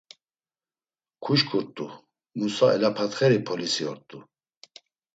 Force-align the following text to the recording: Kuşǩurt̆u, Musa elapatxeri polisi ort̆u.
Kuşǩurt̆u, 1.23 1.87
Musa 2.37 2.67
elapatxeri 2.75 3.39
polisi 3.47 3.83
ort̆u. 3.91 4.19